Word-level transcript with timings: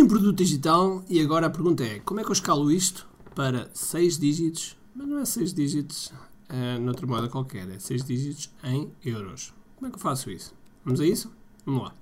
Tenho 0.00 0.08
um 0.08 0.14
produto 0.14 0.38
digital 0.38 1.04
e 1.10 1.20
agora 1.20 1.48
a 1.48 1.50
pergunta 1.50 1.84
é: 1.84 1.98
como 1.98 2.20
é 2.20 2.24
que 2.24 2.30
eu 2.30 2.32
escalo 2.32 2.72
isto 2.72 3.06
para 3.34 3.68
6 3.74 4.18
dígitos? 4.18 4.74
Mas 4.94 5.06
não 5.06 5.18
é 5.18 5.26
6 5.26 5.52
dígitos 5.52 6.06
uh, 6.48 6.80
noutra 6.80 7.06
moeda 7.06 7.28
qualquer, 7.28 7.68
é 7.68 7.78
6 7.78 8.04
dígitos 8.04 8.50
em 8.64 8.90
euros. 9.04 9.52
Como 9.76 9.88
é 9.88 9.90
que 9.90 9.96
eu 9.96 10.00
faço 10.00 10.30
isso? 10.30 10.54
Vamos 10.86 11.02
a 11.02 11.06
isso? 11.06 11.30
Vamos 11.66 11.82
lá. 11.82 11.94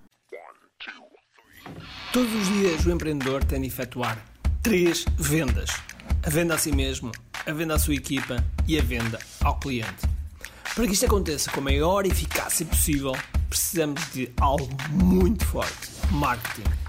Todos 2.13 2.33
os 2.33 2.47
dias 2.47 2.87
o 2.87 2.93
empreendedor 2.93 3.43
tem 3.43 3.63
de 3.63 3.67
efetuar 3.67 4.25
três 4.63 5.05
vendas: 5.17 5.71
a 6.23 6.31
venda 6.31 6.55
a 6.55 6.59
si 6.59 6.71
mesmo, 6.71 7.11
a 7.45 7.53
venda 7.53 7.75
à 7.75 7.81
sua 7.81 7.95
equipa 7.95 8.37
e 8.69 8.79
a 8.79 8.81
venda 8.81 9.19
ao 9.43 9.59
cliente. 9.59 10.07
Para 10.73 10.87
que 10.87 10.93
isto 10.93 11.07
aconteça 11.07 11.51
com 11.51 11.59
a 11.59 11.65
maior 11.65 12.07
eficácia 12.07 12.65
possível, 12.65 13.11
precisamos 13.49 14.01
de 14.13 14.31
algo 14.41 14.69
muito 14.93 15.45
forte: 15.45 15.91
marketing. 16.13 16.88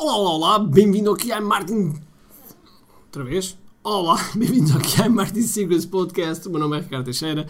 Olá, 0.00 0.16
olá, 0.16 0.30
olá, 0.30 0.58
bem-vindo 0.58 1.10
ao 1.10 1.14
QI 1.14 1.38
Marketing. 1.42 1.94
Outra 3.04 3.22
vez? 3.22 3.58
Olá, 3.84 4.16
bem-vindos 4.34 4.74
ao 4.74 4.80
QI 4.80 5.10
Marketing 5.10 5.42
Secrets 5.42 5.84
Podcast. 5.84 6.48
O 6.48 6.50
meu 6.50 6.58
nome 6.58 6.78
é 6.78 6.80
Ricardo 6.80 7.04
Teixeira 7.04 7.46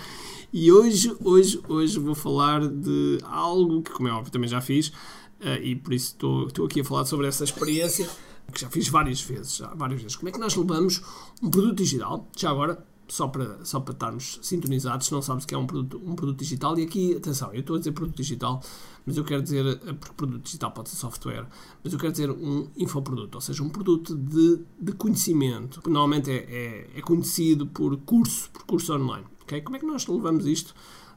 e 0.53 0.73
hoje, 0.73 1.17
hoje, 1.23 1.61
hoje 1.69 1.97
vou 2.01 2.13
falar 2.13 2.67
de 2.67 3.19
algo 3.23 3.83
que, 3.83 3.93
como 3.93 4.09
é 4.09 4.13
óbvio, 4.13 4.33
também 4.33 4.49
já 4.49 4.61
fiz 4.61 4.89
uh, 4.89 5.63
e 5.63 5.77
por 5.77 5.95
isso 5.95 6.17
estou 6.49 6.67
aqui 6.67 6.81
a 6.81 6.85
falar 6.85 7.05
sobre 7.05 7.29
essa 7.29 7.45
experiência 7.45 8.11
que 8.53 8.61
já 8.61 8.69
fiz 8.69 8.89
várias 8.89 9.21
vezes, 9.21 9.55
já, 9.55 9.69
várias 9.69 10.03
vezes. 10.03 10.17
Como 10.17 10.29
é 10.29 10.33
que 10.33 10.41
nós 10.41 10.57
levamos 10.57 11.01
um 11.41 11.49
produto 11.49 11.77
digital, 11.77 12.29
já 12.37 12.51
agora, 12.51 12.85
só 13.11 13.27
para, 13.29 13.65
só 13.65 13.81
para 13.81 13.93
estarmos 13.93 14.39
sintonizados, 14.41 15.09
se 15.09 15.13
não 15.13 15.21
sabes 15.21 15.45
que 15.45 15.55
é 15.55 15.59
um 15.59 15.67
produto, 15.67 16.01
um 16.05 16.15
produto 16.15 16.39
digital, 16.39 16.79
e 16.79 16.83
aqui, 16.83 17.17
atenção, 17.17 17.53
eu 17.53 17.61
estou 17.61 17.77
a 17.77 17.79
dizer 17.79 17.93
produto 17.93 18.17
digital, 18.17 18.63
mas 19.05 19.17
eu 19.17 19.25
quero 19.25 19.43
dizer, 19.43 19.67
eh, 19.67 19.93
porque 19.93 20.15
produto 20.15 20.45
digital 20.45 20.71
pode 20.71 20.91
ser 20.91 20.97
software, 20.97 21.47
mas 21.83 21.93
eu 21.93 21.99
quero 21.99 22.13
dizer 22.13 22.31
um 22.31 22.69
infoproduto, 22.77 23.37
ou 23.37 23.43
seja, 23.43 23.63
um 23.63 23.69
produto 23.69 24.15
de, 24.15 24.61
de 24.81 24.93
conhecimento, 24.93 25.83
que 25.83 25.91
normalmente 25.91 26.31
é, 26.31 26.37
é, 26.37 26.91
é 26.99 27.03
conhecido 27.03 27.67
por 27.67 27.97
curso, 27.99 28.49
por 28.51 28.65
curso 28.65 28.95
online. 28.95 29.27
Okay? 29.43 29.61
Como 29.61 29.77
é 29.77 29.81
que 29.81 29.87
nós 29.87 30.07
levamos 30.07 30.47
isto? 30.47 30.75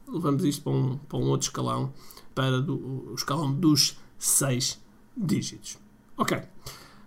Levamos 0.08 0.44
isto 0.44 0.62
para 0.62 0.72
um, 0.72 0.98
para 0.98 1.18
um 1.18 1.28
outro 1.28 1.46
escalão, 1.46 1.92
para 2.34 2.60
do, 2.60 2.74
o 3.12 3.14
escalão 3.14 3.52
dos 3.54 3.96
seis 4.18 4.80
dígitos. 5.16 5.78
Ok. 6.16 6.42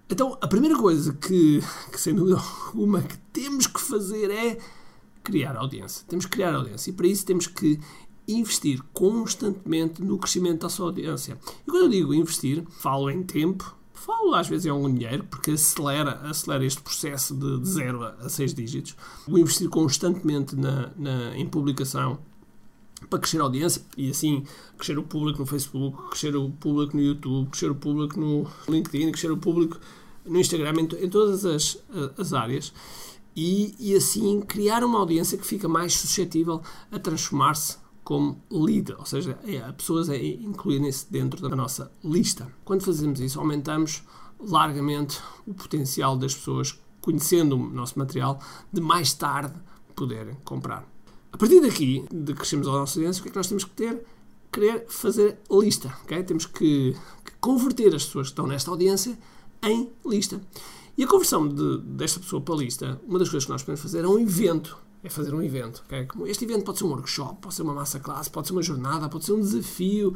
Então, 0.10 0.38
a 0.40 0.48
primeira 0.48 0.78
coisa 0.78 1.14
que, 1.14 1.62
que, 1.92 2.00
sem 2.00 2.16
dúvida 2.16 2.38
alguma, 2.38 3.02
que 3.02 3.18
temos 3.34 3.68
que 3.68 3.82
fazer 3.82 4.32
é 4.32 4.58
criar 5.28 5.58
audiência. 5.58 6.06
Temos 6.08 6.26
que 6.26 6.32
criar 6.32 6.56
audiência 6.56 6.90
e 6.90 6.94
para 6.94 7.08
isso 7.08 7.26
temos 7.26 7.48
que 7.48 7.80
investir 8.28 8.82
constantemente 8.94 10.02
no 10.02 10.18
crescimento 10.18 10.62
da 10.62 10.70
sua 10.70 10.88
audiência. 10.88 11.38
E 11.66 11.70
quando 11.70 11.84
eu 11.84 11.90
digo 11.90 12.14
investir, 12.14 12.64
falo 12.70 13.10
em 13.10 13.24
tempo, 13.24 13.76
falo 13.94 14.34
às 14.36 14.48
vezes 14.48 14.66
em 14.66 14.70
algum 14.70 14.94
dinheiro, 14.94 15.26
porque 15.26 15.52
acelera, 15.52 16.14
acelera 16.30 16.66
este 16.66 16.82
processo 16.82 17.36
de, 17.36 17.70
0 17.70 18.04
a 18.04 18.30
6 18.30 18.54
dígitos. 18.54 18.96
O 19.28 19.38
investir 19.38 19.70
constantemente 19.70 20.56
na, 20.56 20.92
na, 20.96 21.38
em 21.38 21.46
publicação 21.46 22.20
para 23.10 23.20
crescer 23.20 23.40
a 23.40 23.44
audiência 23.44 23.82
e 23.96 24.10
assim 24.10 24.44
crescer 24.78 24.98
o 24.98 25.04
público 25.04 25.40
no 25.40 25.46
Facebook, 25.46 26.10
crescer 26.10 26.36
o 26.36 26.50
público 26.50 26.96
no 26.96 27.04
YouTube, 27.04 27.50
crescer 27.50 27.70
o 27.70 27.76
público 27.76 28.20
no 28.20 28.48
LinkedIn, 28.68 29.12
crescer 29.12 29.32
o 29.32 29.38
público 29.38 29.80
no 30.26 30.40
Instagram, 30.40 30.74
em, 30.82 31.06
em 31.06 31.10
todas 31.10 31.46
as, 31.46 31.84
as 32.18 32.34
áreas. 32.34 32.74
E, 33.40 33.76
e, 33.80 33.96
assim 33.96 34.42
criar 34.42 34.84
uma 34.84 34.98
audiência 34.98 35.38
que 35.38 35.46
fica 35.46 35.68
mais 35.68 35.94
suscetível 35.94 36.60
a 36.92 36.98
transformar-se 36.98 37.78
como 38.04 38.42
lead, 38.50 38.96
ou 38.98 39.06
seja, 39.06 39.38
é, 39.46 39.60
pessoas 39.74 40.10
a 40.10 40.18
incluírem-se 40.18 41.06
dentro 41.12 41.48
da 41.48 41.56
nossa 41.56 41.92
lista. 42.04 42.52
Quando 42.66 42.82
fazemos 42.82 43.20
isso, 43.20 43.40
aumentamos 43.40 44.02
largamente 44.40 45.20
o 45.46 45.54
potencial 45.54 46.18
das 46.18 46.34
pessoas, 46.34 46.80
conhecendo 47.00 47.56
o 47.56 47.70
nosso 47.70 48.00
material, 48.00 48.40
de 48.74 48.82
mais 48.82 49.14
tarde 49.14 49.54
poderem 49.96 50.36
comprar. 50.44 50.90
A 51.32 51.38
partir 51.38 51.62
daqui, 51.62 52.06
de 52.12 52.34
crescermos 52.34 52.68
a 52.68 52.72
nossa 52.72 52.98
audiência, 52.98 53.20
o 53.20 53.24
que 53.24 53.30
é 53.30 53.32
que 53.34 53.38
nós 53.38 53.48
temos 53.48 53.66
que 53.66 53.72
ter? 53.72 54.04
Querer 54.52 54.88
fazer 54.88 55.38
lista. 55.52 55.96
Okay? 56.06 56.24
Temos 56.24 56.48
que, 56.48 56.96
que 57.24 57.32
converter 57.40 57.94
as 57.94 58.04
pessoas 58.06 58.30
que 58.30 58.32
estão 58.32 58.48
nesta 58.48 58.72
audiência 58.72 59.16
em 59.62 59.92
lista. 60.04 60.42
E 60.98 61.04
a 61.04 61.08
conversão 61.08 61.48
de, 61.48 61.78
desta 61.82 62.20
pessoa 62.20 62.42
para 62.42 62.56
lista, 62.56 63.00
uma 63.08 63.20
das 63.20 63.30
coisas 63.30 63.46
que 63.46 63.52
nós 63.52 63.62
podemos 63.62 63.82
fazer 63.82 64.04
é 64.04 64.08
um 64.08 64.18
evento. 64.18 64.76
É 65.04 65.10
fazer 65.10 65.32
um 65.32 65.44
evento. 65.44 65.84
Okay? 65.86 66.08
Este 66.26 66.44
evento 66.44 66.64
pode 66.64 66.80
ser 66.80 66.86
um 66.86 66.90
workshop, 66.90 67.40
pode 67.40 67.54
ser 67.54 67.62
uma 67.62 67.74
massa 67.74 68.00
classe, 68.00 68.32
pode 68.32 68.48
ser 68.48 68.54
uma 68.54 68.64
jornada, 68.64 69.08
pode 69.08 69.24
ser 69.24 69.34
um 69.34 69.40
desafio, 69.40 70.16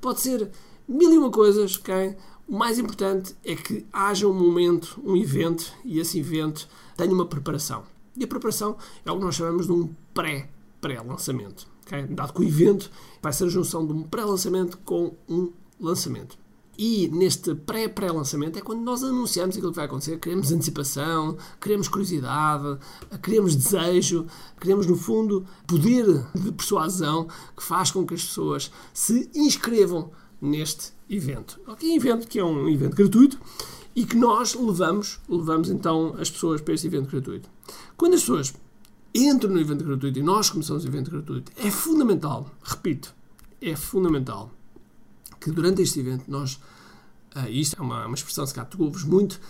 pode 0.00 0.20
ser 0.20 0.48
mil 0.88 1.12
e 1.12 1.18
uma 1.18 1.32
coisas. 1.32 1.76
Okay? 1.76 2.16
O 2.46 2.56
mais 2.56 2.78
importante 2.78 3.34
é 3.44 3.56
que 3.56 3.84
haja 3.92 4.28
um 4.28 4.32
momento, 4.32 5.00
um 5.04 5.16
evento, 5.16 5.72
e 5.84 5.98
esse 5.98 6.20
evento 6.20 6.68
tenha 6.96 7.12
uma 7.12 7.26
preparação. 7.26 7.82
E 8.16 8.22
a 8.22 8.28
preparação 8.28 8.76
é 9.04 9.10
o 9.10 9.18
que 9.18 9.24
nós 9.24 9.34
chamamos 9.34 9.66
de 9.66 9.72
um 9.72 9.92
pré-pré-lançamento. 10.14 11.66
Okay? 11.84 12.06
Dado 12.06 12.32
que 12.32 12.40
o 12.40 12.44
evento 12.44 12.88
vai 13.20 13.32
ser 13.32 13.46
a 13.46 13.48
junção 13.48 13.84
de 13.84 13.92
um 13.92 14.04
pré-lançamento 14.04 14.78
com 14.84 15.12
um 15.28 15.50
lançamento. 15.80 16.38
E 16.82 17.08
neste 17.08 17.54
pré-pré-lançamento 17.54 18.58
é 18.58 18.62
quando 18.62 18.80
nós 18.80 19.04
anunciamos 19.04 19.54
aquilo 19.54 19.70
que 19.70 19.76
vai 19.76 19.84
acontecer. 19.84 20.18
Queremos 20.18 20.50
antecipação, 20.50 21.36
queremos 21.60 21.88
curiosidade, 21.88 22.78
queremos 23.22 23.54
desejo, 23.54 24.26
queremos, 24.58 24.86
no 24.86 24.96
fundo, 24.96 25.44
poder 25.66 26.06
de 26.34 26.50
persuasão 26.50 27.28
que 27.54 27.62
faz 27.62 27.90
com 27.90 28.06
que 28.06 28.14
as 28.14 28.24
pessoas 28.24 28.72
se 28.94 29.28
inscrevam 29.34 30.10
neste 30.40 30.94
evento. 31.10 31.60
Ok, 31.66 31.94
evento 31.94 32.26
que 32.26 32.38
é 32.38 32.44
um 32.44 32.66
evento 32.66 32.96
gratuito 32.96 33.38
e 33.94 34.06
que 34.06 34.16
nós 34.16 34.54
levamos, 34.54 35.20
levamos 35.28 35.68
então 35.68 36.14
as 36.18 36.30
pessoas 36.30 36.62
para 36.62 36.72
este 36.72 36.86
evento 36.86 37.10
gratuito. 37.10 37.46
Quando 37.94 38.14
as 38.14 38.20
pessoas 38.20 38.54
entram 39.14 39.52
no 39.52 39.60
evento 39.60 39.84
gratuito 39.84 40.18
e 40.18 40.22
nós 40.22 40.48
começamos 40.48 40.82
o 40.82 40.88
evento 40.88 41.10
gratuito, 41.10 41.52
é 41.58 41.70
fundamental, 41.70 42.50
repito, 42.64 43.14
é 43.60 43.76
fundamental 43.76 44.50
que 45.40 45.50
durante 45.50 45.82
este 45.82 46.00
evento 46.00 46.24
nós. 46.28 46.60
Uh, 47.34 47.48
isto 47.48 47.78
é 47.78 47.82
uma, 47.82 48.06
uma 48.06 48.14
expressão, 48.14 48.44
se 48.44 48.52
calhar 48.52 48.68
tu 48.68 48.82
ouves 48.82 49.04
muito, 49.04 49.40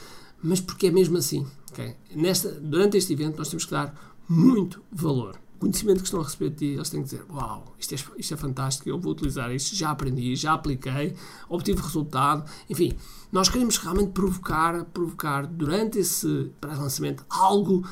mas 0.42 0.60
porque 0.60 0.86
é 0.86 0.90
mesmo 0.90 1.16
assim. 1.16 1.46
Okay? 1.72 1.96
Nesta, 2.14 2.50
durante 2.52 2.96
este 2.96 3.12
evento 3.12 3.38
nós 3.38 3.48
temos 3.48 3.64
que 3.64 3.70
dar 3.70 3.94
muito 4.28 4.82
valor. 4.92 5.40
O 5.56 5.60
conhecimento 5.60 5.98
que 5.98 6.04
estão 6.04 6.20
a 6.20 6.24
receber 6.24 6.50
de 6.50 6.56
ti, 6.56 6.64
eles 6.66 6.88
têm 6.88 7.02
que 7.02 7.10
dizer: 7.10 7.24
Uau, 7.30 7.74
isto 7.78 7.94
é, 7.94 7.98
isto 8.16 8.34
é 8.34 8.36
fantástico, 8.36 8.88
eu 8.88 8.98
vou 8.98 9.12
utilizar 9.12 9.52
isto, 9.52 9.74
já 9.76 9.90
aprendi, 9.90 10.34
já 10.36 10.54
apliquei, 10.54 11.14
obtive 11.48 11.82
resultado. 11.82 12.48
Enfim, 12.68 12.92
nós 13.30 13.48
queremos 13.48 13.76
realmente 13.76 14.12
provocar, 14.12 14.84
provocar 14.86 15.46
durante 15.46 15.98
esse 15.98 16.50
pré-lançamento 16.60 17.26
algo 17.28 17.86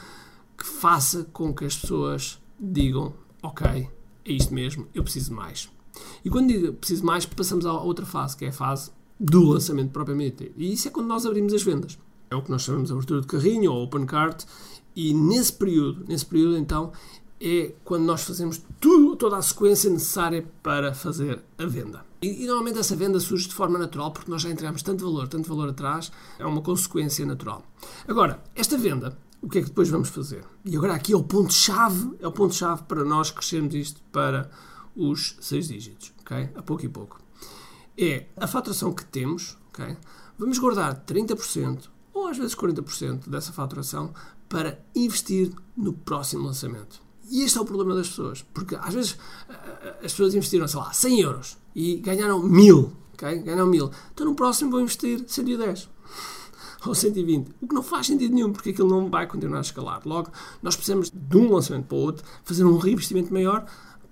que 0.56 0.64
faça 0.64 1.24
com 1.24 1.52
que 1.52 1.64
as 1.64 1.76
pessoas 1.76 2.40
digam: 2.58 3.12
Ok, 3.42 3.66
é 3.66 4.32
isto 4.32 4.54
mesmo, 4.54 4.86
eu 4.94 5.02
preciso 5.02 5.34
mais. 5.34 5.68
E 6.24 6.30
quando 6.30 6.48
digo 6.48 6.72
preciso 6.74 7.04
mais, 7.04 7.26
passamos 7.26 7.66
à 7.66 7.72
outra 7.72 8.06
fase, 8.06 8.36
que 8.36 8.44
é 8.44 8.48
a 8.48 8.52
fase 8.52 8.90
do 9.18 9.42
lançamento 9.42 9.90
propriamente. 9.90 10.52
E 10.56 10.72
isso 10.72 10.88
é 10.88 10.90
quando 10.90 11.06
nós 11.06 11.26
abrimos 11.26 11.52
as 11.52 11.62
vendas. 11.62 11.98
É 12.30 12.36
o 12.36 12.42
que 12.42 12.50
nós 12.50 12.62
chamamos 12.62 12.88
de 12.88 12.94
abertura 12.94 13.20
de 13.20 13.26
carrinho 13.26 13.72
ou 13.72 13.84
open 13.84 14.06
cart. 14.06 14.44
E 14.94 15.14
nesse 15.14 15.52
período, 15.52 16.04
nesse 16.06 16.26
período 16.26 16.56
então, 16.58 16.92
é 17.40 17.72
quando 17.84 18.04
nós 18.04 18.22
fazemos 18.22 18.60
tudo, 18.80 19.16
toda 19.16 19.36
a 19.36 19.42
sequência 19.42 19.88
necessária 19.90 20.44
para 20.62 20.92
fazer 20.92 21.42
a 21.56 21.66
venda. 21.66 22.04
E, 22.20 22.42
e, 22.42 22.46
normalmente 22.46 22.78
essa 22.78 22.96
venda 22.96 23.20
surge 23.20 23.46
de 23.48 23.54
forma 23.54 23.78
natural 23.78 24.10
porque 24.10 24.30
nós 24.30 24.42
já 24.42 24.50
entregamos 24.50 24.82
tanto 24.82 25.04
valor, 25.04 25.28
tanto 25.28 25.48
valor 25.48 25.68
atrás, 25.68 26.10
é 26.38 26.44
uma 26.44 26.60
consequência 26.60 27.24
natural. 27.24 27.62
Agora, 28.08 28.42
esta 28.56 28.76
venda, 28.76 29.16
o 29.40 29.48
que 29.48 29.58
é 29.58 29.62
que 29.62 29.68
depois 29.68 29.88
vamos 29.88 30.08
fazer? 30.08 30.44
E 30.64 30.76
agora 30.76 30.94
aqui 30.94 31.12
é 31.12 31.16
o 31.16 31.22
ponto-chave, 31.22 32.16
é 32.20 32.26
o 32.26 32.32
ponto-chave 32.32 32.82
para 32.82 33.04
nós 33.04 33.30
crescermos 33.30 33.74
isto 33.74 34.00
para 34.10 34.50
os 34.98 35.36
seis 35.40 35.68
dígitos, 35.68 36.12
ok? 36.20 36.50
A 36.56 36.62
pouco 36.62 36.84
e 36.84 36.88
pouco. 36.88 37.20
É 37.96 38.26
a 38.36 38.46
faturação 38.48 38.92
que 38.92 39.04
temos, 39.04 39.56
ok? 39.68 39.96
Vamos 40.36 40.58
guardar 40.58 41.04
30% 41.06 41.88
ou 42.12 42.26
às 42.26 42.36
vezes 42.36 42.54
40% 42.54 43.28
dessa 43.28 43.52
faturação 43.52 44.12
para 44.48 44.84
investir 44.94 45.52
no 45.76 45.92
próximo 45.92 46.44
lançamento. 46.44 47.00
E 47.30 47.42
este 47.42 47.58
é 47.58 47.60
o 47.60 47.64
problema 47.64 47.94
das 47.94 48.08
pessoas, 48.08 48.42
porque 48.54 48.74
às 48.74 48.92
vezes 48.92 49.16
as 50.02 50.12
pessoas 50.12 50.34
investiram, 50.34 50.66
sei 50.66 50.80
lá, 50.80 50.92
100 50.92 51.20
euros 51.20 51.58
e 51.74 51.96
ganharam 51.96 52.42
1000, 52.42 52.92
ok? 53.12 53.38
Ganharam 53.40 53.66
1000. 53.66 53.90
Então 54.12 54.26
no 54.26 54.34
próximo 54.34 54.70
vou 54.70 54.80
investir 54.80 55.24
110. 55.26 55.88
ou 56.86 56.94
120, 56.94 57.54
o 57.60 57.68
que 57.68 57.74
não 57.74 57.82
faz 57.82 58.06
sentido 58.06 58.34
nenhum, 58.34 58.52
porque 58.52 58.70
aquilo 58.70 58.88
não 58.88 59.10
vai 59.10 59.26
continuar 59.26 59.58
a 59.58 59.62
escalar. 59.62 60.00
Logo, 60.04 60.30
nós 60.62 60.74
precisamos 60.74 61.10
de 61.10 61.36
um 61.36 61.52
lançamento 61.52 61.86
para 61.86 61.96
o 61.96 62.00
outro 62.00 62.24
fazer 62.44 62.64
um 62.64 62.78
reinvestimento 62.78 63.32
maior 63.32 63.66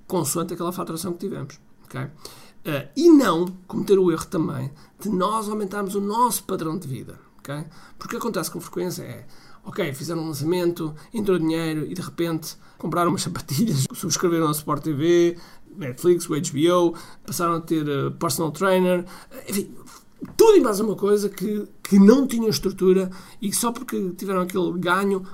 consoante 0.07 0.55
aquela 0.55 0.73
faturação 0.73 1.13
que 1.13 1.21
tivemos. 1.21 1.61
Okay? 1.85 2.05
Uh, 2.05 2.89
e 2.97 3.09
não 3.09 3.47
cometer 3.67 3.99
o 3.99 4.11
erro 4.11 4.27
também 4.27 4.73
de 4.99 5.09
nós 5.09 5.49
aumentarmos 5.49 5.95
o 5.95 6.01
nosso 6.01 6.45
padrão 6.45 6.79
de 6.79 6.89
vida. 6.89 7.19
Okay? 7.39 7.65
Porque 7.99 8.17
acontece 8.17 8.51
com 8.51 8.61
frequência 8.61 9.03
é 9.03 9.27
ok, 9.65 9.93
fizeram 9.93 10.23
um 10.23 10.29
lançamento, 10.29 10.95
entrou 11.13 11.39
dinheiro 11.39 11.87
e 11.87 11.95
de 11.95 12.01
repente 12.01 12.57
compraram 12.79 13.11
umas 13.11 13.23
sapatilhas, 13.23 13.87
subscreveram 13.93 14.49
a 14.49 14.53
Sport 14.53 14.83
TV, 14.83 15.37
Netflix, 15.77 16.29
o 16.29 16.35
HBO, 16.35 16.97
passaram 17.27 17.55
a 17.55 17.61
ter 17.61 17.87
uh, 17.89 18.13
personal 18.13 18.53
trainer, 18.53 19.05
enfim, 19.49 19.75
tudo 20.37 20.57
e 20.57 20.61
mais 20.61 20.81
uma 20.81 20.97
coisa 20.97 21.29
que, 21.29 21.69
que 21.83 21.99
não 21.99 22.27
tinham 22.27 22.49
estrutura 22.49 23.11
e 23.43 23.53
só 23.53 23.71
porque 23.73 24.13
tiveram 24.17 24.41
aquele 24.41 24.73
ganho 24.79 25.27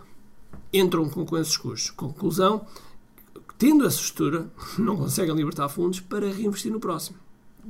entram 0.73 1.09
com, 1.09 1.25
com 1.25 1.37
esses 1.37 1.57
custos. 1.57 1.91
Conclusão, 1.91 2.67
tendo 3.63 3.87
essa 3.87 4.01
estrutura, 4.01 4.51
não 4.77 4.97
conseguem 4.97 5.37
libertar 5.37 5.69
fundos 5.69 6.01
para 6.01 6.29
reinvestir 6.29 6.73
no 6.73 6.81
próximo. 6.81 7.17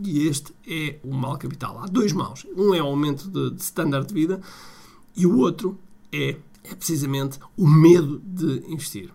E 0.03 0.27
este 0.27 0.55
é 0.67 0.99
o 1.05 1.13
mal 1.13 1.37
capital. 1.37 1.79
Há 1.81 1.87
dois 1.87 2.15
maus. 2.15 2.47
Um 2.57 2.75
é 2.75 2.83
o 2.83 2.87
aumento 2.87 3.29
de, 3.29 3.51
de 3.51 3.61
standard 3.61 4.07
de 4.07 4.15
vida 4.15 4.41
e 5.15 5.27
o 5.27 5.37
outro 5.37 5.79
é, 6.11 6.39
é 6.65 6.75
precisamente 6.75 7.39
o 7.59 7.69
medo 7.69 8.23
de 8.25 8.65
investir. 8.73 9.13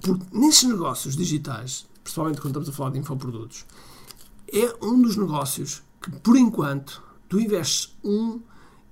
Porque 0.00 0.16
nestes 0.32 0.68
negócios 0.68 1.16
digitais, 1.16 1.88
principalmente 2.04 2.40
quando 2.40 2.50
estamos 2.50 2.68
a 2.68 2.72
falar 2.72 2.90
de 2.90 3.00
infoprodutos, 3.00 3.66
é 4.52 4.76
um 4.80 5.02
dos 5.02 5.16
negócios 5.16 5.82
que, 6.00 6.12
por 6.20 6.36
enquanto, 6.36 7.02
tu 7.28 7.40
investes 7.40 7.96
um 8.04 8.40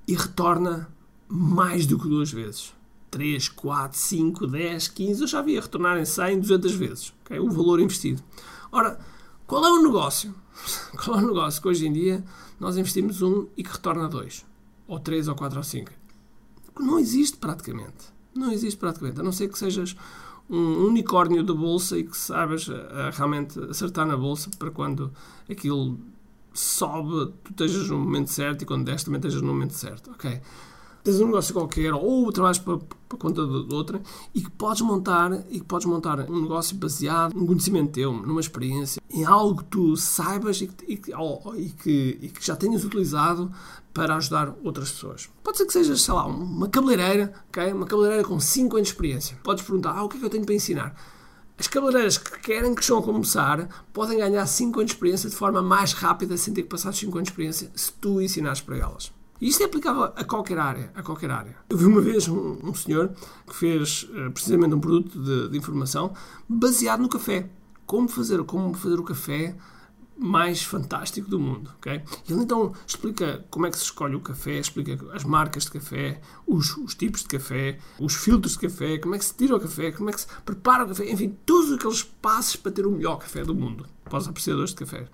e 0.08 0.16
retorna 0.16 0.88
mais 1.28 1.86
do 1.86 1.96
que 1.96 2.08
duas 2.08 2.32
vezes. 2.32 2.74
3, 3.14 3.48
4, 3.48 3.96
5, 3.96 4.46
10, 4.48 4.88
15, 4.88 5.20
eu 5.20 5.28
já 5.28 5.40
vi 5.40 5.56
a 5.56 5.60
retornar 5.60 5.96
em 5.96 6.04
100, 6.04 6.40
200 6.40 6.74
vezes. 6.74 7.14
Okay? 7.24 7.38
O 7.38 7.48
valor 7.48 7.78
investido. 7.78 8.20
Ora, 8.72 8.98
qual 9.46 9.64
é 9.64 9.70
o 9.70 9.84
negócio? 9.84 10.34
Qual 11.04 11.18
é 11.18 11.22
o 11.22 11.26
negócio 11.26 11.60
que 11.60 11.68
hoje 11.68 11.86
em 11.86 11.92
dia 11.92 12.24
nós 12.58 12.76
investimos 12.76 13.22
um 13.22 13.46
e 13.56 13.62
que 13.62 13.70
retorna 13.70 14.08
dois? 14.08 14.44
Ou 14.88 14.98
3, 14.98 15.28
ou 15.28 15.34
4, 15.34 15.58
ou 15.58 15.62
5? 15.62 15.92
Não 16.80 16.98
existe 16.98 17.36
praticamente. 17.36 18.12
Não 18.34 18.50
existe 18.50 18.78
praticamente. 18.78 19.20
A 19.20 19.22
não 19.22 19.32
ser 19.32 19.48
que 19.48 19.58
sejas 19.58 19.96
um 20.50 20.86
unicórnio 20.86 21.44
da 21.44 21.54
bolsa 21.54 21.98
e 21.98 22.04
que 22.04 22.16
saibas 22.16 22.66
uh, 22.68 22.74
realmente 23.12 23.58
acertar 23.70 24.06
na 24.06 24.16
bolsa 24.16 24.50
para 24.58 24.70
quando 24.70 25.12
aquilo 25.48 25.98
sobe, 26.52 27.32
tu 27.44 27.50
estejas 27.50 27.88
no 27.90 27.98
momento 27.98 28.30
certo 28.30 28.62
e 28.62 28.64
quando 28.64 28.84
desce 28.84 29.04
também 29.04 29.18
estejas 29.18 29.42
no 29.42 29.48
momento 29.48 29.74
certo, 29.74 30.10
ok? 30.12 30.40
Tens 31.04 31.20
um 31.20 31.26
negócio 31.26 31.52
qualquer 31.52 31.92
ou 31.92 32.32
trabalhas 32.32 32.58
para, 32.58 32.78
para 32.78 33.18
conta 33.18 33.46
de 33.46 33.74
outra 33.74 34.02
e 34.34 34.40
que 34.40 34.50
podes 34.50 34.80
montar 34.80 35.44
e 35.50 35.60
que 35.60 35.66
podes 35.66 35.86
montar 35.86 36.18
um 36.30 36.40
negócio 36.40 36.74
baseado 36.76 37.34
num 37.34 37.44
conhecimento 37.44 37.92
teu, 37.92 38.10
numa 38.10 38.40
experiência, 38.40 39.02
em 39.10 39.22
algo 39.22 39.58
que 39.58 39.64
tu 39.64 39.96
saibas 39.98 40.62
e 40.62 40.66
que, 40.66 40.92
e 40.92 40.96
que, 40.96 41.12
e 41.56 41.68
que, 41.68 42.18
e 42.22 42.28
que 42.30 42.44
já 42.44 42.56
tenhas 42.56 42.84
utilizado 42.84 43.52
para 43.92 44.16
ajudar 44.16 44.56
outras 44.64 44.92
pessoas. 44.92 45.28
Pode 45.42 45.58
ser 45.58 45.66
que 45.66 45.74
sejas, 45.74 46.00
sei 46.00 46.14
lá, 46.14 46.24
uma 46.24 46.68
cabeleireira, 46.68 47.34
ok? 47.50 47.70
Uma 47.74 47.84
cabeleireira 47.84 48.26
com 48.26 48.40
5 48.40 48.74
anos 48.74 48.88
de 48.88 48.94
experiência. 48.94 49.38
Podes 49.42 49.62
perguntar, 49.62 49.90
ah, 49.90 50.04
o 50.04 50.08
que 50.08 50.16
é 50.16 50.20
que 50.20 50.24
eu 50.24 50.30
tenho 50.30 50.46
para 50.46 50.54
ensinar? 50.54 50.96
As 51.58 51.68
cabeleireiras 51.68 52.16
que 52.16 52.40
querem 52.40 52.74
que 52.74 52.80
estão 52.80 52.96
a 52.96 53.02
começar 53.02 53.68
podem 53.92 54.16
ganhar 54.16 54.46
5 54.46 54.80
anos 54.80 54.90
de 54.90 54.96
experiência 54.96 55.28
de 55.28 55.36
forma 55.36 55.60
mais 55.60 55.92
rápida 55.92 56.38
sem 56.38 56.54
ter 56.54 56.62
que 56.62 56.70
passar 56.70 56.94
5 56.94 57.14
anos 57.14 57.26
de 57.26 57.32
experiência 57.32 57.70
se 57.74 57.92
tu 57.92 58.22
ensinares 58.22 58.62
para 58.62 58.78
elas. 58.78 59.12
E 59.44 59.48
isto 59.48 59.62
é 59.62 59.66
aplicável 59.66 60.04
a 60.04 60.24
qualquer 60.24 60.58
área, 60.58 60.90
a 60.94 61.02
qualquer 61.02 61.30
área. 61.30 61.54
Eu 61.68 61.76
vi 61.76 61.84
uma 61.84 62.00
vez 62.00 62.26
um, 62.28 62.56
um 62.62 62.72
senhor 62.72 63.12
que 63.46 63.54
fez 63.54 64.04
uh, 64.04 64.30
precisamente 64.32 64.74
um 64.74 64.80
produto 64.80 65.22
de, 65.22 65.50
de, 65.50 65.58
informação 65.58 66.14
baseado 66.48 67.00
no 67.00 67.10
café. 67.10 67.50
Como 67.84 68.08
fazer, 68.08 68.42
como 68.44 68.72
fazer 68.72 68.98
o 68.98 69.02
café 69.02 69.54
mais 70.16 70.62
fantástico 70.62 71.28
do 71.28 71.38
mundo, 71.38 71.70
ok? 71.76 71.92
Ele 72.26 72.40
então 72.40 72.72
explica 72.86 73.44
como 73.50 73.66
é 73.66 73.70
que 73.70 73.76
se 73.76 73.84
escolhe 73.84 74.14
o 74.14 74.20
café, 74.20 74.58
explica 74.58 74.98
as 75.12 75.24
marcas 75.24 75.64
de 75.64 75.72
café, 75.72 76.22
os, 76.46 76.74
os, 76.78 76.94
tipos 76.94 77.20
de 77.20 77.28
café, 77.28 77.78
os 78.00 78.14
filtros 78.14 78.54
de 78.54 78.60
café, 78.60 78.96
como 78.96 79.14
é 79.14 79.18
que 79.18 79.26
se 79.26 79.34
tira 79.34 79.56
o 79.56 79.60
café, 79.60 79.92
como 79.92 80.08
é 80.08 80.14
que 80.14 80.22
se 80.22 80.26
prepara 80.42 80.84
o 80.84 80.88
café, 80.88 81.12
enfim, 81.12 81.36
todos 81.44 81.70
aqueles 81.70 82.02
passos 82.02 82.56
para 82.56 82.72
ter 82.72 82.86
o 82.86 82.90
melhor 82.90 83.18
café 83.18 83.44
do 83.44 83.54
mundo 83.54 83.84
para 84.04 84.16
os 84.16 84.26
apreciadores 84.26 84.70
de 84.70 84.76
café. 84.76 85.06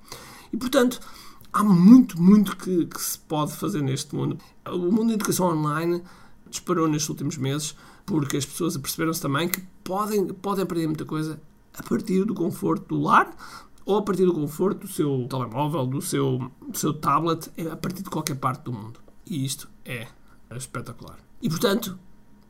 E, 0.52 0.56
portanto, 0.56 1.00
há 1.52 1.62
muito, 1.64 2.20
muito 2.20 2.56
que, 2.56 2.87
que 2.87 3.00
se 3.00 3.19
pode 3.19 3.52
fazer 3.52 3.82
neste 3.82 4.14
mundo. 4.14 4.38
O 4.67 4.93
mundo 4.93 5.08
da 5.08 5.14
educação 5.14 5.47
online 5.49 6.02
disparou 6.49 6.88
nestes 6.88 7.08
últimos 7.08 7.37
meses 7.37 7.75
porque 8.05 8.37
as 8.37 8.44
pessoas 8.44 8.76
aperceberam-se 8.76 9.20
também 9.20 9.49
que 9.49 9.61
podem, 9.85 10.26
podem 10.29 10.64
aprender 10.64 10.87
muita 10.87 11.05
coisa 11.05 11.41
a 11.75 11.82
partir 11.82 12.25
do 12.25 12.35
conforto 12.35 12.88
do 12.88 13.00
lar, 13.00 13.35
ou 13.85 13.97
a 13.97 14.02
partir 14.02 14.25
do 14.25 14.35
conforto 14.35 14.81
do 14.81 14.88
seu 14.88 15.26
telemóvel, 15.29 15.87
do 15.87 16.02
seu, 16.02 16.50
do 16.69 16.76
seu 16.76 16.93
tablet, 16.93 17.50
é 17.56 17.70
a 17.70 17.76
partir 17.76 18.02
de 18.02 18.11
qualquer 18.11 18.37
parte 18.37 18.64
do 18.64 18.73
mundo. 18.73 19.00
E 19.26 19.44
isto 19.44 19.69
é 19.85 20.06
espetacular. 20.56 21.19
E 21.41 21.49
portanto, 21.49 21.99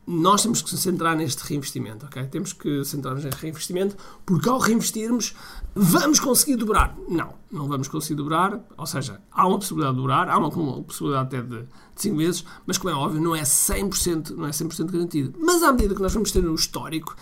nós 0.05 0.41
temos 0.41 0.61
que 0.61 0.71
nos 0.71 0.81
centrar 0.81 1.15
neste 1.15 1.43
reinvestimento, 1.43 2.05
ok? 2.05 2.25
Temos 2.25 2.53
que 2.53 2.83
centrar-nos 2.83 3.23
neste 3.23 3.39
reinvestimento, 3.39 3.95
porque 4.25 4.49
ao 4.49 4.57
reinvestirmos, 4.57 5.35
vamos 5.75 6.19
conseguir 6.19 6.55
dobrar. 6.55 6.97
Não, 7.07 7.33
não 7.51 7.67
vamos 7.67 7.87
conseguir 7.87 8.15
dobrar, 8.15 8.59
ou 8.77 8.85
seja, 8.85 9.21
há 9.31 9.47
uma 9.47 9.59
possibilidade 9.59 9.95
de 9.95 10.01
dobrar, 10.01 10.29
há 10.29 10.37
uma, 10.37 10.49
uma 10.49 10.83
possibilidade 10.83 11.35
até 11.35 11.41
de 11.41 11.65
5 11.95 12.17
vezes, 12.17 12.45
mas 12.65 12.77
como 12.77 12.93
é 12.93 12.97
óbvio, 12.97 13.21
não 13.21 13.35
é 13.35 13.43
100%, 13.43 14.31
não 14.31 14.47
é 14.47 14.49
100% 14.49 14.91
garantido. 14.91 15.33
Mas 15.39 15.61
à 15.61 15.71
medida 15.71 15.93
que 15.93 16.01
nós 16.01 16.13
vamos 16.13 16.31
ter 16.31 16.41
no 16.41 16.55
histórico, 16.55 17.15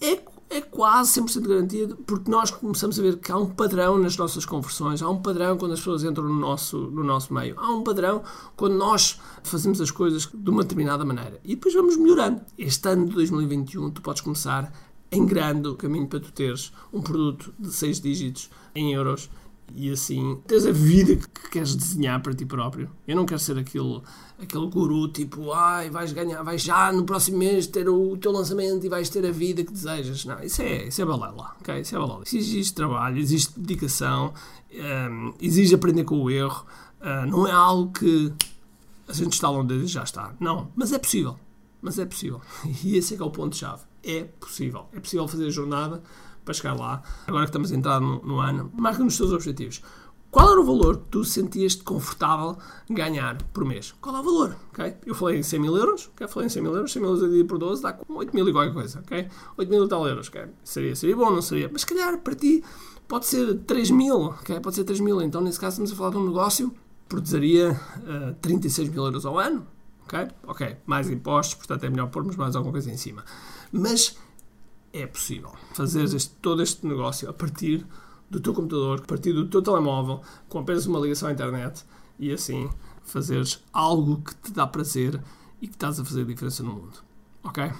é 0.00 0.16
é 0.50 0.60
quase 0.60 1.20
100% 1.20 1.48
garantido, 1.48 1.96
porque 2.06 2.30
nós 2.30 2.50
começamos 2.50 2.98
a 2.98 3.02
ver 3.02 3.18
que 3.18 3.32
há 3.32 3.36
um 3.36 3.46
padrão 3.46 3.98
nas 3.98 4.16
nossas 4.16 4.44
conversões, 4.44 5.02
há 5.02 5.08
um 5.08 5.20
padrão 5.20 5.56
quando 5.56 5.72
as 5.72 5.80
pessoas 5.80 6.04
entram 6.04 6.24
no 6.24 6.34
nosso, 6.34 6.78
no 6.78 7.02
nosso 7.02 7.32
meio, 7.32 7.54
há 7.58 7.70
um 7.70 7.82
padrão 7.82 8.22
quando 8.56 8.74
nós 8.74 9.20
fazemos 9.42 9.80
as 9.80 9.90
coisas 9.90 10.28
de 10.32 10.50
uma 10.50 10.62
determinada 10.62 11.04
maneira. 11.04 11.40
E 11.44 11.54
depois 11.54 11.74
vamos 11.74 11.96
melhorando. 11.96 12.40
Este 12.56 12.88
ano 12.88 13.06
de 13.06 13.14
2021 13.14 13.90
tu 13.90 14.02
podes 14.02 14.22
começar 14.22 14.72
em 15.10 15.24
grande 15.24 15.68
o 15.68 15.76
caminho 15.76 16.06
para 16.06 16.20
tu 16.20 16.32
teres 16.32 16.72
um 16.92 17.00
produto 17.00 17.54
de 17.58 17.72
6 17.72 18.00
dígitos 18.00 18.50
em 18.74 18.92
euros 18.92 19.30
e 19.72 19.90
assim 19.90 20.40
tens 20.46 20.66
a 20.66 20.72
vida 20.72 21.16
que 21.16 21.50
queres 21.50 21.74
desenhar 21.74 22.20
para 22.22 22.34
ti 22.34 22.44
próprio. 22.44 22.90
Eu 23.06 23.16
não 23.16 23.26
quero 23.26 23.40
ser 23.40 23.58
aquele, 23.58 24.00
aquele 24.40 24.66
guru 24.68 25.08
tipo, 25.08 25.52
ai, 25.52 25.90
vais 25.90 26.12
ganhar, 26.12 26.42
vais 26.42 26.62
já 26.62 26.92
no 26.92 27.04
próximo 27.04 27.38
mês 27.38 27.66
ter 27.66 27.88
o 27.88 28.16
teu 28.16 28.32
lançamento 28.32 28.84
e 28.84 28.88
vais 28.88 29.08
ter 29.08 29.24
a 29.26 29.30
vida 29.30 29.64
que 29.64 29.72
desejas. 29.72 30.24
Não, 30.24 30.40
isso 30.42 30.62
é, 30.62 30.88
isso 30.88 31.00
é 31.00 31.04
balela, 31.04 31.54
ok? 31.60 31.80
Isso 31.80 31.96
é 31.96 31.98
balela. 31.98 32.22
Isso 32.24 32.36
existe 32.36 32.74
trabalho, 32.74 33.18
existe 33.18 33.58
dedicação, 33.58 34.32
um, 34.72 35.34
exige 35.40 35.74
aprender 35.74 36.04
com 36.04 36.20
o 36.22 36.30
erro. 36.30 36.66
Uh, 37.00 37.26
não 37.26 37.46
é 37.46 37.52
algo 37.52 37.92
que 37.92 38.32
a 39.08 39.12
gente 39.12 39.32
está 39.32 39.50
onde 39.50 39.74
e 39.74 39.86
já 39.86 40.02
está. 40.02 40.34
Não, 40.40 40.70
mas 40.74 40.92
é 40.92 40.98
possível. 40.98 41.38
Mas 41.82 41.98
é 41.98 42.06
possível. 42.06 42.40
E 42.84 42.96
esse 42.96 43.14
é 43.14 43.16
que 43.16 43.22
é 43.22 43.26
o 43.26 43.30
ponto-chave. 43.30 43.82
É 44.02 44.24
possível. 44.24 44.86
É 44.92 45.00
possível 45.00 45.28
fazer 45.28 45.46
a 45.46 45.50
jornada 45.50 46.02
para 46.44 46.54
chegar 46.54 46.74
lá, 46.74 47.02
agora 47.26 47.44
que 47.44 47.50
estamos 47.50 47.72
a 47.72 47.74
entrar 47.74 48.00
no, 48.00 48.20
no 48.22 48.40
ano, 48.40 48.70
marca 48.76 49.02
nos 49.02 49.16
teus 49.16 49.32
objetivos. 49.32 49.82
Qual 50.34 50.50
era 50.50 50.60
o 50.60 50.64
valor 50.64 50.96
que 50.96 51.04
tu 51.10 51.24
sentias-te 51.24 51.84
confortável 51.84 52.58
ganhar 52.90 53.40
por 53.52 53.64
mês? 53.64 53.94
Qual 54.00 54.16
é 54.16 54.18
o 54.18 54.22
valor? 54.24 54.56
Okay? 54.72 54.96
Eu 55.06 55.14
falei 55.14 55.38
em 55.38 55.44
100 55.44 55.60
mil 55.60 55.76
euros, 55.76 56.10
okay? 56.12 56.26
falei 56.26 56.46
em 56.46 56.50
100 56.50 56.62
mil 56.62 56.74
euros, 56.74 56.92
100 56.92 57.02
mil 57.02 57.10
euros 57.10 57.22
dividido 57.22 57.48
por 57.48 57.56
12 57.56 57.80
dá 57.80 57.96
8 58.08 58.34
mil 58.34 58.48
e 58.48 58.52
qualquer 58.52 58.74
coisa, 58.74 58.98
ok? 58.98 59.28
8 59.56 59.70
mil 59.70 59.84
e 59.84 59.88
tal 59.88 60.08
euros, 60.08 60.28
seria, 60.64 60.96
seria 60.96 61.14
bom, 61.14 61.30
não 61.30 61.40
seria? 61.40 61.70
Mas 61.72 61.82
se 61.82 61.86
calhar 61.86 62.18
para 62.18 62.34
ti 62.34 62.64
pode 63.06 63.26
ser 63.26 63.58
3 63.60 63.92
mil, 63.92 64.16
okay? 64.24 64.58
pode 64.58 64.74
ser 64.74 64.82
3 64.82 64.98
mil, 64.98 65.22
então 65.22 65.40
nesse 65.40 65.60
caso 65.60 65.74
estamos 65.74 65.92
a 65.92 65.94
falar 65.94 66.10
de 66.10 66.16
um 66.16 66.26
negócio 66.26 66.70
que 66.70 66.76
produziria 67.08 67.80
uh, 67.98 68.30
eh, 68.30 68.34
36 68.42 68.88
mil 68.88 69.04
euros 69.04 69.24
ao 69.24 69.38
ano, 69.38 69.64
ok? 70.02 70.26
Ok, 70.48 70.76
mais 70.84 71.08
impostos, 71.08 71.54
portanto 71.54 71.84
é 71.84 71.88
melhor 71.88 72.08
pormos 72.08 72.34
mais 72.34 72.56
alguma 72.56 72.72
coisa 72.72 72.90
em 72.90 72.96
cima. 72.96 73.24
Mas 73.70 74.16
é 74.94 75.06
possível 75.06 75.50
fazer 75.74 76.04
este, 76.04 76.30
todo 76.36 76.62
este 76.62 76.86
negócio 76.86 77.28
a 77.28 77.32
partir 77.32 77.84
do 78.30 78.38
teu 78.40 78.54
computador, 78.54 79.00
a 79.00 79.06
partir 79.06 79.32
do 79.32 79.48
teu 79.48 79.60
telemóvel, 79.60 80.22
com 80.48 80.60
apenas 80.60 80.86
uma 80.86 81.00
ligação 81.00 81.28
à 81.28 81.32
internet 81.32 81.84
e 82.18 82.32
assim 82.32 82.70
fazeres 83.02 83.62
algo 83.72 84.22
que 84.22 84.34
te 84.36 84.52
dá 84.52 84.66
prazer 84.66 85.20
e 85.60 85.66
que 85.66 85.74
estás 85.74 85.98
a 85.98 86.04
fazer 86.04 86.24
diferença 86.24 86.62
no 86.62 86.72
mundo. 86.72 86.98
Ok? 87.42 87.70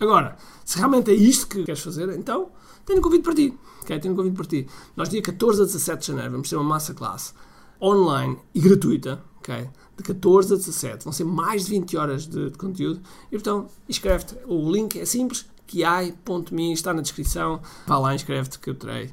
Agora, 0.00 0.36
se 0.64 0.76
realmente 0.76 1.10
é 1.12 1.14
isto 1.14 1.46
que 1.46 1.62
queres 1.62 1.80
fazer, 1.80 2.10
então 2.10 2.50
tenho 2.84 2.98
um 2.98 3.02
convite 3.02 3.22
para 3.22 3.34
ti. 3.34 3.56
Okay? 3.82 3.98
Tenho 4.00 4.12
um 4.12 4.16
convite 4.16 4.34
para 4.34 4.44
ti. 4.44 4.66
Nós, 4.96 5.08
dia 5.08 5.22
14 5.22 5.62
a 5.62 5.64
17 5.64 6.00
de 6.00 6.06
janeiro, 6.08 6.32
vamos 6.32 6.50
ter 6.50 6.56
uma 6.56 6.64
massa 6.64 6.92
classe 6.92 7.32
online 7.80 8.36
e 8.52 8.60
gratuita. 8.60 9.22
Okay? 9.38 9.70
De 9.96 10.02
14 10.02 10.54
a 10.54 10.56
17. 10.56 11.04
Vão 11.04 11.12
ser 11.12 11.24
mais 11.24 11.66
de 11.66 11.70
20 11.70 11.96
horas 11.96 12.26
de, 12.26 12.50
de 12.50 12.58
conteúdo. 12.58 13.00
E 13.30 13.36
então, 13.36 13.68
inscreve-te. 13.88 14.36
O 14.46 14.70
link 14.70 14.98
é 14.98 15.04
simples 15.04 15.46
kiai.me, 15.66 16.72
está 16.72 16.92
na 16.92 17.02
descrição. 17.02 17.60
Vá 17.86 17.98
lá, 17.98 18.14
inscreve-te 18.14 18.58
que 18.58 18.70
eu 18.70 18.74
terei 18.74 19.12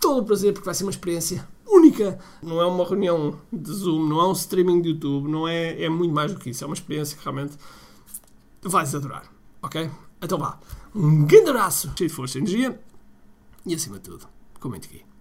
todo 0.00 0.22
o 0.22 0.24
prazer 0.24 0.52
porque 0.52 0.66
vai 0.66 0.74
ser 0.74 0.84
uma 0.84 0.90
experiência 0.90 1.48
única. 1.66 2.18
Não 2.42 2.60
é 2.60 2.66
uma 2.66 2.84
reunião 2.84 3.38
de 3.52 3.72
Zoom, 3.72 4.06
não 4.06 4.20
é 4.20 4.28
um 4.28 4.32
streaming 4.32 4.82
de 4.82 4.90
YouTube, 4.90 5.30
não 5.30 5.46
é, 5.46 5.82
é 5.82 5.88
muito 5.88 6.12
mais 6.12 6.32
do 6.32 6.38
que 6.38 6.50
isso. 6.50 6.64
É 6.64 6.66
uma 6.66 6.74
experiência 6.74 7.16
que 7.16 7.24
realmente 7.24 7.56
vais 8.62 8.94
adorar. 8.94 9.30
Ok? 9.62 9.88
Então 10.20 10.38
vá. 10.38 10.58
Um 10.94 11.24
grande 11.24 11.50
abraço, 11.50 11.92
cheio 11.96 12.10
de 12.10 12.14
força 12.14 12.38
e 12.38 12.40
energia 12.40 12.80
e 13.64 13.74
acima 13.74 13.96
de 13.96 14.02
tudo, 14.02 14.28
comente 14.60 14.88
aqui. 14.88 15.11